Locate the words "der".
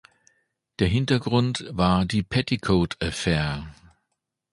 0.79-0.87